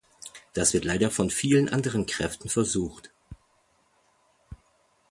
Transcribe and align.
Das 0.53 0.73
wird 0.73 0.83
leider 0.83 1.11
von 1.11 1.29
vielen 1.29 1.69
anderen 1.69 2.07
Kräften 2.07 2.49
versucht. 2.49 3.11